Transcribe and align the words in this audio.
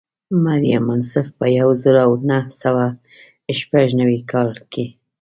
مریم 0.43 0.83
منصف 0.89 1.27
په 1.39 1.45
یو 1.59 1.69
زر 1.81 1.95
او 2.05 2.11
نهه 2.29 2.45
سوه 2.61 2.85
شپږ 3.59 3.87
نوي 3.99 4.19
کال 4.31 4.51
کې. 4.71 4.85